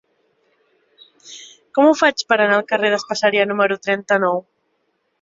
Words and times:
Com 1.77 1.91
ho 1.91 1.93
faig 2.01 2.25
per 2.33 2.39
anar 2.39 2.57
al 2.57 2.67
carrer 2.75 2.93
d'Espaseria 2.97 3.49
número 3.55 3.81
trenta-nou? 3.89 4.47